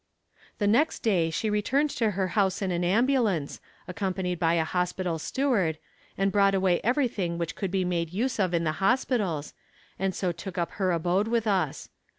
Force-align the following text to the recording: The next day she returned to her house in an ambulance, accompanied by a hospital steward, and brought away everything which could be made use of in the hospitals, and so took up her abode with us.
The 0.57 0.65
next 0.65 1.03
day 1.03 1.29
she 1.29 1.51
returned 1.51 1.91
to 1.91 2.09
her 2.17 2.29
house 2.29 2.63
in 2.63 2.71
an 2.71 2.83
ambulance, 2.83 3.61
accompanied 3.87 4.39
by 4.39 4.55
a 4.55 4.63
hospital 4.63 5.19
steward, 5.19 5.77
and 6.17 6.31
brought 6.31 6.55
away 6.55 6.81
everything 6.83 7.37
which 7.37 7.55
could 7.55 7.69
be 7.69 7.85
made 7.85 8.11
use 8.11 8.39
of 8.39 8.51
in 8.55 8.63
the 8.63 8.71
hospitals, 8.81 9.53
and 9.99 10.15
so 10.15 10.31
took 10.31 10.57
up 10.57 10.71
her 10.71 10.91
abode 10.91 11.27
with 11.27 11.45
us. 11.45 11.89